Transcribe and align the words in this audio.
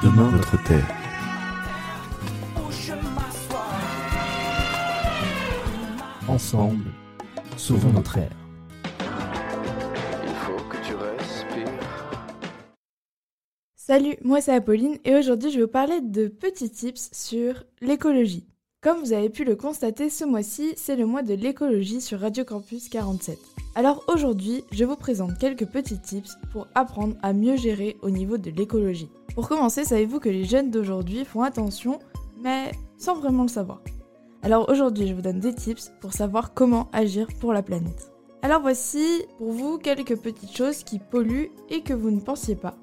Demain 0.00 0.30
notre 0.30 0.62
Terre. 0.62 0.86
Ensemble, 6.28 6.84
sauvons 7.56 7.92
notre 7.92 8.18
ère. 8.18 8.30
Il 10.22 10.34
faut 10.34 10.62
que 10.70 10.76
tu 10.86 10.94
respires. 10.94 11.66
Salut, 13.74 14.14
moi 14.22 14.40
c'est 14.40 14.54
Apolline 14.54 14.98
et 15.04 15.16
aujourd'hui 15.16 15.50
je 15.50 15.56
vais 15.56 15.64
vous 15.64 15.68
parler 15.68 16.00
de 16.00 16.28
petits 16.28 16.70
tips 16.70 17.10
sur 17.12 17.64
l'écologie. 17.80 18.46
Comme 18.80 19.00
vous 19.00 19.12
avez 19.12 19.30
pu 19.30 19.42
le 19.42 19.56
constater, 19.56 20.10
ce 20.10 20.24
mois-ci 20.24 20.74
c'est 20.76 20.94
le 20.94 21.06
mois 21.06 21.22
de 21.22 21.34
l'écologie 21.34 22.00
sur 22.00 22.20
Radio 22.20 22.44
Campus 22.44 22.88
47. 22.88 23.36
Alors 23.74 24.04
aujourd'hui, 24.06 24.62
je 24.70 24.84
vous 24.84 24.94
présente 24.94 25.36
quelques 25.38 25.66
petits 25.66 26.00
tips 26.00 26.36
pour 26.52 26.68
apprendre 26.76 27.16
à 27.20 27.32
mieux 27.32 27.56
gérer 27.56 27.96
au 28.02 28.10
niveau 28.10 28.38
de 28.38 28.50
l'écologie. 28.50 29.08
Pour 29.38 29.48
commencer, 29.48 29.84
savez-vous 29.84 30.18
que 30.18 30.28
les 30.28 30.42
jeunes 30.42 30.72
d'aujourd'hui 30.72 31.24
font 31.24 31.42
attention, 31.42 32.00
mais 32.42 32.72
sans 32.96 33.14
vraiment 33.14 33.44
le 33.44 33.48
savoir. 33.48 33.80
Alors 34.42 34.68
aujourd'hui, 34.68 35.06
je 35.06 35.14
vous 35.14 35.22
donne 35.22 35.38
des 35.38 35.54
tips 35.54 35.92
pour 36.00 36.12
savoir 36.12 36.54
comment 36.54 36.88
agir 36.92 37.28
pour 37.38 37.52
la 37.52 37.62
planète. 37.62 38.10
Alors 38.42 38.60
voici 38.60 39.26
pour 39.36 39.52
vous 39.52 39.78
quelques 39.78 40.16
petites 40.16 40.56
choses 40.56 40.82
qui 40.82 40.98
polluent 40.98 41.52
et 41.70 41.82
que 41.82 41.92
vous 41.92 42.10
ne 42.10 42.18
pensiez 42.18 42.56
pas. 42.56 42.74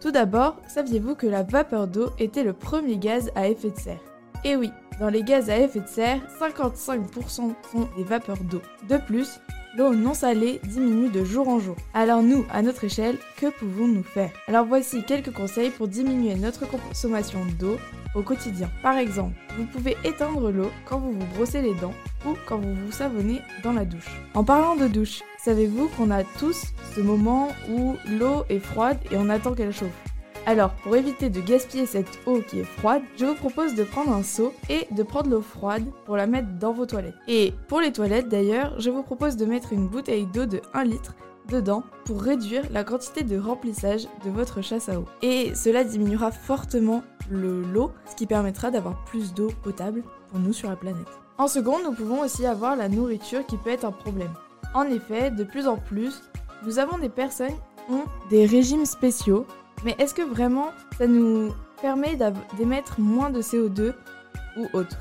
Tout 0.00 0.12
d'abord, 0.12 0.58
saviez-vous 0.68 1.16
que 1.16 1.26
la 1.26 1.42
vapeur 1.42 1.88
d'eau 1.88 2.10
était 2.20 2.44
le 2.44 2.52
premier 2.52 2.96
gaz 2.96 3.32
à 3.34 3.48
effet 3.48 3.70
de 3.70 3.78
serre? 3.78 4.04
Eh 4.44 4.54
oui, 4.54 4.70
dans 5.00 5.10
les 5.10 5.24
gaz 5.24 5.50
à 5.50 5.58
effet 5.58 5.80
de 5.80 5.88
serre, 5.88 6.20
55% 6.40 7.32
sont 7.32 7.54
des 7.96 8.04
vapeurs 8.04 8.44
d'eau. 8.48 8.62
De 8.88 8.96
plus, 8.96 9.40
l'eau 9.78 9.94
non 9.94 10.12
salée 10.12 10.60
diminue 10.64 11.08
de 11.08 11.24
jour 11.24 11.48
en 11.48 11.60
jour. 11.60 11.76
Alors 11.94 12.20
nous, 12.20 12.44
à 12.50 12.62
notre 12.62 12.82
échelle, 12.82 13.16
que 13.36 13.46
pouvons-nous 13.46 14.02
faire? 14.02 14.30
Alors 14.48 14.66
voici 14.66 15.04
quelques 15.04 15.32
conseils 15.32 15.70
pour 15.70 15.86
diminuer 15.86 16.34
notre 16.34 16.66
consommation 16.68 17.38
d'eau 17.60 17.76
au 18.16 18.22
quotidien. 18.22 18.68
Par 18.82 18.96
exemple, 18.96 19.36
vous 19.56 19.66
pouvez 19.66 19.96
éteindre 20.02 20.50
l'eau 20.50 20.70
quand 20.84 20.98
vous 20.98 21.12
vous 21.12 21.26
brossez 21.36 21.62
les 21.62 21.74
dents 21.74 21.94
ou 22.26 22.34
quand 22.46 22.58
vous 22.58 22.74
vous 22.74 22.92
savonnez 22.92 23.40
dans 23.62 23.72
la 23.72 23.84
douche. 23.84 24.20
En 24.34 24.42
parlant 24.42 24.74
de 24.74 24.88
douche, 24.88 25.22
savez-vous 25.38 25.88
qu'on 25.96 26.10
a 26.10 26.24
tous 26.24 26.72
ce 26.96 27.00
moment 27.00 27.48
où 27.70 27.94
l'eau 28.18 28.42
est 28.48 28.58
froide 28.58 28.98
et 29.12 29.16
on 29.16 29.28
attend 29.28 29.54
qu'elle 29.54 29.72
chauffe? 29.72 30.07
Alors, 30.48 30.70
pour 30.82 30.96
éviter 30.96 31.28
de 31.28 31.42
gaspiller 31.42 31.84
cette 31.84 32.20
eau 32.24 32.40
qui 32.40 32.60
est 32.60 32.64
froide, 32.64 33.02
je 33.18 33.26
vous 33.26 33.34
propose 33.34 33.74
de 33.74 33.84
prendre 33.84 34.14
un 34.14 34.22
seau 34.22 34.54
et 34.70 34.86
de 34.90 35.02
prendre 35.02 35.28
l'eau 35.28 35.42
froide 35.42 35.84
pour 36.06 36.16
la 36.16 36.26
mettre 36.26 36.48
dans 36.58 36.72
vos 36.72 36.86
toilettes. 36.86 37.18
Et 37.28 37.52
pour 37.68 37.82
les 37.82 37.92
toilettes 37.92 38.30
d'ailleurs, 38.30 38.80
je 38.80 38.88
vous 38.88 39.02
propose 39.02 39.36
de 39.36 39.44
mettre 39.44 39.74
une 39.74 39.88
bouteille 39.88 40.24
d'eau 40.24 40.46
de 40.46 40.62
1 40.72 40.84
litre 40.84 41.14
dedans 41.50 41.82
pour 42.06 42.22
réduire 42.22 42.62
la 42.70 42.82
quantité 42.82 43.24
de 43.24 43.38
remplissage 43.38 44.08
de 44.24 44.30
votre 44.30 44.62
chasse 44.62 44.88
à 44.88 44.98
eau. 44.98 45.04
Et 45.20 45.54
cela 45.54 45.84
diminuera 45.84 46.30
fortement 46.30 47.02
le 47.30 47.60
lot, 47.60 47.92
ce 48.08 48.16
qui 48.16 48.24
permettra 48.24 48.70
d'avoir 48.70 49.04
plus 49.04 49.34
d'eau 49.34 49.50
potable 49.62 50.02
pour 50.30 50.38
nous 50.38 50.54
sur 50.54 50.70
la 50.70 50.76
planète. 50.76 51.08
En 51.36 51.46
second, 51.46 51.76
nous 51.84 51.92
pouvons 51.92 52.22
aussi 52.22 52.46
avoir 52.46 52.74
la 52.74 52.88
nourriture 52.88 53.44
qui 53.44 53.58
peut 53.58 53.68
être 53.68 53.84
un 53.84 53.92
problème. 53.92 54.32
En 54.72 54.84
effet, 54.84 55.30
de 55.30 55.44
plus 55.44 55.68
en 55.68 55.76
plus, 55.76 56.22
nous 56.64 56.78
avons 56.78 56.96
des 56.96 57.10
personnes 57.10 57.48
qui 57.48 57.92
ont 57.92 58.04
des 58.30 58.46
régimes 58.46 58.86
spéciaux, 58.86 59.46
mais 59.84 59.94
est-ce 59.98 60.14
que 60.14 60.22
vraiment 60.22 60.70
ça 60.96 61.06
nous 61.06 61.52
permet 61.80 62.18
d'émettre 62.56 63.00
moins 63.00 63.30
de 63.30 63.40
CO2 63.40 63.94
ou 64.56 64.66
autre? 64.72 64.96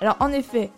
Alors 0.00 0.16
en 0.20 0.28
effet, 0.30 0.70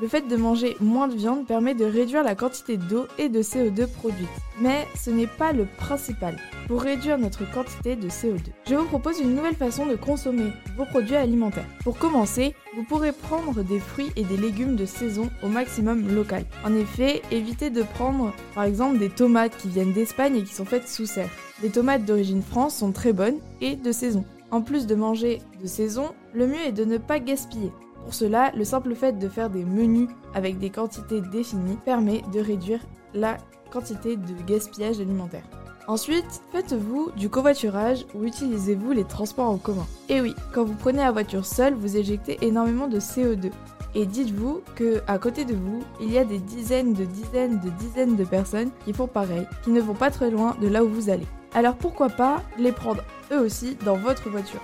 le 0.00 0.08
fait 0.08 0.28
de 0.28 0.36
manger 0.36 0.76
moins 0.80 1.08
de 1.08 1.14
viande 1.14 1.46
permet 1.46 1.74
de 1.74 1.84
réduire 1.84 2.22
la 2.22 2.34
quantité 2.34 2.76
d'eau 2.76 3.06
et 3.18 3.28
de 3.28 3.42
CO2 3.42 3.86
produite. 3.86 4.28
Mais 4.60 4.86
ce 4.96 5.10
n'est 5.10 5.26
pas 5.26 5.52
le 5.52 5.66
principal 5.66 6.36
pour 6.66 6.82
réduire 6.82 7.18
notre 7.18 7.50
quantité 7.50 7.96
de 7.96 8.08
CO2. 8.08 8.40
Je 8.68 8.74
vous 8.74 8.86
propose 8.86 9.20
une 9.20 9.34
nouvelle 9.34 9.54
façon 9.54 9.86
de 9.86 9.96
consommer 9.96 10.52
vos 10.76 10.84
produits 10.84 11.16
alimentaires. 11.16 11.68
Pour 11.82 11.98
commencer, 11.98 12.54
vous 12.76 12.84
pourrez 12.84 13.12
prendre 13.12 13.62
des 13.62 13.78
fruits 13.78 14.12
et 14.16 14.24
des 14.24 14.36
légumes 14.36 14.76
de 14.76 14.84
saison 14.84 15.30
au 15.42 15.48
maximum 15.48 16.14
local. 16.14 16.44
En 16.64 16.74
effet, 16.74 17.22
évitez 17.30 17.70
de 17.70 17.82
prendre 17.82 18.32
par 18.54 18.64
exemple 18.64 18.98
des 18.98 19.10
tomates 19.10 19.56
qui 19.56 19.68
viennent 19.68 19.92
d'Espagne 19.92 20.36
et 20.36 20.42
qui 20.42 20.54
sont 20.54 20.64
faites 20.64 20.88
sous 20.88 21.06
serre. 21.06 21.30
Les 21.62 21.70
tomates 21.70 22.04
d'origine 22.04 22.42
France 22.42 22.76
sont 22.76 22.92
très 22.92 23.12
bonnes 23.12 23.38
et 23.60 23.74
de 23.74 23.90
saison. 23.90 24.24
En 24.50 24.62
plus 24.62 24.86
de 24.86 24.94
manger 24.94 25.40
de 25.60 25.66
saison, 25.66 26.14
le 26.32 26.46
mieux 26.46 26.60
est 26.66 26.72
de 26.72 26.84
ne 26.84 26.98
pas 26.98 27.18
gaspiller. 27.18 27.70
Pour 28.08 28.14
cela, 28.14 28.52
le 28.56 28.64
simple 28.64 28.94
fait 28.94 29.18
de 29.18 29.28
faire 29.28 29.50
des 29.50 29.66
menus 29.66 30.08
avec 30.32 30.58
des 30.58 30.70
quantités 30.70 31.20
définies 31.20 31.76
permet 31.84 32.22
de 32.32 32.40
réduire 32.40 32.80
la 33.12 33.36
quantité 33.70 34.16
de 34.16 34.32
gaspillage 34.46 34.98
alimentaire. 34.98 35.42
Ensuite, 35.88 36.40
faites-vous 36.50 37.10
du 37.18 37.28
covoiturage 37.28 38.06
ou 38.14 38.24
utilisez-vous 38.24 38.92
les 38.92 39.04
transports 39.04 39.50
en 39.50 39.58
commun. 39.58 39.84
Et 40.08 40.22
oui, 40.22 40.34
quand 40.54 40.64
vous 40.64 40.72
prenez 40.72 41.00
la 41.00 41.12
voiture 41.12 41.44
seule, 41.44 41.74
vous 41.74 41.98
éjectez 41.98 42.38
énormément 42.40 42.88
de 42.88 42.98
CO2. 42.98 43.50
Et 43.94 44.06
dites-vous 44.06 44.62
que 44.74 45.02
à 45.06 45.18
côté 45.18 45.44
de 45.44 45.54
vous, 45.54 45.80
il 46.00 46.10
y 46.10 46.16
a 46.16 46.24
des 46.24 46.38
dizaines 46.38 46.94
de 46.94 47.04
dizaines 47.04 47.60
de 47.60 47.68
dizaines 47.68 48.16
de 48.16 48.24
personnes 48.24 48.70
qui 48.86 48.94
font 48.94 49.06
pareil, 49.06 49.46
qui 49.64 49.70
ne 49.70 49.82
vont 49.82 49.92
pas 49.92 50.10
très 50.10 50.30
loin 50.30 50.56
de 50.62 50.68
là 50.68 50.82
où 50.82 50.88
vous 50.88 51.10
allez. 51.10 51.26
Alors 51.52 51.74
pourquoi 51.74 52.08
pas 52.08 52.42
les 52.58 52.72
prendre 52.72 53.04
eux 53.32 53.40
aussi 53.40 53.76
dans 53.84 53.96
votre 53.96 54.30
voiture? 54.30 54.62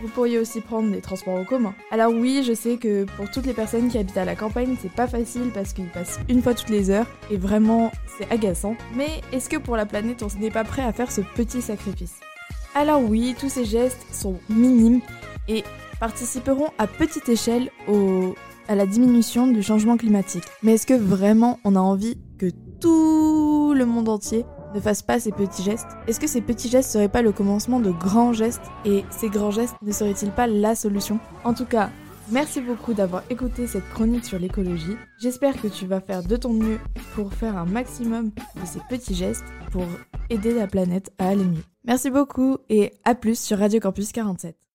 Vous 0.00 0.08
pourriez 0.08 0.38
aussi 0.38 0.60
prendre 0.60 0.90
des 0.90 1.00
transports 1.00 1.34
en 1.34 1.44
commun. 1.44 1.74
Alors 1.90 2.12
oui, 2.12 2.42
je 2.46 2.52
sais 2.52 2.76
que 2.76 3.04
pour 3.04 3.30
toutes 3.30 3.46
les 3.46 3.52
personnes 3.52 3.88
qui 3.88 3.98
habitent 3.98 4.16
à 4.16 4.24
la 4.24 4.36
campagne, 4.36 4.76
c'est 4.80 4.92
pas 4.92 5.06
facile 5.06 5.50
parce 5.52 5.72
qu'ils 5.72 5.88
passent 5.88 6.20
une 6.28 6.42
fois 6.42 6.54
toutes 6.54 6.70
les 6.70 6.90
heures 6.90 7.06
et 7.30 7.36
vraiment 7.36 7.92
c'est 8.18 8.30
agaçant. 8.32 8.76
Mais 8.94 9.20
est-ce 9.32 9.48
que 9.48 9.56
pour 9.56 9.76
la 9.76 9.86
planète, 9.86 10.22
on 10.22 10.40
n'est 10.40 10.50
pas 10.50 10.64
prêt 10.64 10.82
à 10.82 10.92
faire 10.92 11.10
ce 11.10 11.20
petit 11.20 11.62
sacrifice? 11.62 12.14
Alors 12.74 13.02
oui, 13.02 13.34
tous 13.38 13.48
ces 13.48 13.64
gestes 13.64 14.06
sont 14.12 14.38
minimes 14.48 15.00
et 15.48 15.64
participeront 16.00 16.68
à 16.78 16.86
petite 16.86 17.28
échelle 17.28 17.70
à 18.68 18.74
la 18.74 18.86
diminution 18.86 19.46
du 19.46 19.62
changement 19.62 19.96
climatique. 19.96 20.44
Mais 20.62 20.74
est-ce 20.74 20.86
que 20.86 20.94
vraiment 20.94 21.58
on 21.64 21.74
a 21.74 21.80
envie 21.80 22.18
que 22.38 22.50
tout 22.80 23.74
le 23.74 23.86
monde 23.86 24.08
entier 24.08 24.44
ne 24.74 24.80
fasse 24.80 25.02
pas 25.02 25.20
ces 25.20 25.32
petits 25.32 25.62
gestes 25.62 25.86
Est-ce 26.06 26.20
que 26.20 26.26
ces 26.26 26.40
petits 26.40 26.68
gestes 26.68 26.90
seraient 26.90 27.08
pas 27.08 27.22
le 27.22 27.32
commencement 27.32 27.80
de 27.80 27.90
grands 27.90 28.32
gestes 28.32 28.62
et 28.84 29.04
ces 29.10 29.28
grands 29.28 29.50
gestes 29.50 29.76
ne 29.82 29.92
seraient-ils 29.92 30.30
pas 30.30 30.46
la 30.46 30.74
solution? 30.74 31.18
En 31.44 31.54
tout 31.54 31.64
cas, 31.64 31.90
merci 32.30 32.60
beaucoup 32.60 32.94
d'avoir 32.94 33.22
écouté 33.30 33.66
cette 33.66 33.88
chronique 33.90 34.24
sur 34.24 34.38
l'écologie. 34.38 34.96
J'espère 35.20 35.60
que 35.60 35.68
tu 35.68 35.86
vas 35.86 36.00
faire 36.00 36.22
de 36.22 36.36
ton 36.36 36.52
mieux 36.52 36.78
pour 37.14 37.32
faire 37.32 37.56
un 37.56 37.66
maximum 37.66 38.30
de 38.30 38.66
ces 38.66 38.80
petits 38.88 39.14
gestes 39.14 39.44
pour 39.70 39.84
aider 40.30 40.54
la 40.54 40.66
planète 40.66 41.12
à 41.18 41.28
aller 41.28 41.44
mieux. 41.44 41.64
Merci 41.84 42.10
beaucoup 42.10 42.58
et 42.68 42.92
à 43.04 43.14
plus 43.14 43.38
sur 43.38 43.58
Radio 43.58 43.80
Campus 43.80 44.12
47. 44.12 44.67